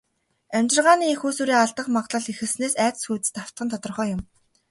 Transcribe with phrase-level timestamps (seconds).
[0.57, 4.21] Амьжиргааны эх үүсвэрээ алдах магадлал ихэссэнээс айдас хүйдэст автах нь тодорхой юм.